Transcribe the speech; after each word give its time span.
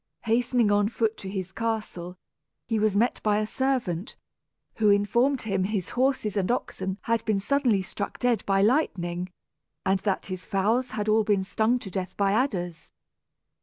Hastening 0.23 0.71
on 0.71 0.89
foot 0.89 1.15
to 1.17 1.29
his 1.29 1.51
castle, 1.51 2.17
he 2.65 2.79
was 2.79 2.95
met 2.95 3.21
by 3.21 3.37
a 3.37 3.45
servant, 3.45 4.15
who 4.77 4.89
informed 4.89 5.43
him 5.43 5.65
his 5.65 5.89
horses 5.89 6.35
and 6.35 6.49
oxen 6.49 6.97
had 7.03 7.23
been 7.23 7.39
suddenly 7.39 7.83
struck 7.83 8.17
dead 8.17 8.43
by 8.47 8.63
lightning, 8.63 9.29
and 9.85 9.99
that 9.99 10.25
his 10.25 10.43
fowls 10.43 10.89
had 10.89 11.07
all 11.07 11.23
been 11.23 11.43
stung 11.43 11.77
to 11.77 11.91
death 11.91 12.17
by 12.17 12.31
adders. 12.31 12.89